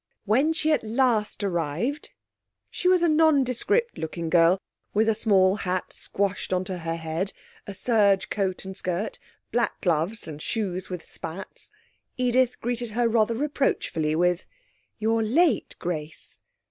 [0.25, 2.09] When she at last arrived
[2.71, 4.57] she was a nondescript looking girl,
[4.95, 7.33] with a small hat squashed on her head,
[7.67, 9.19] a serge coat and skirt,
[9.51, 11.71] black gloves and shoes with spats
[12.17, 14.47] Edith greeted her rather reproachfully with:
[14.97, 16.41] 'You're late, Grace.'